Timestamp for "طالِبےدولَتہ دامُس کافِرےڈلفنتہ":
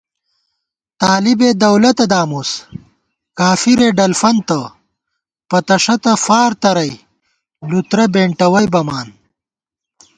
1.01-4.59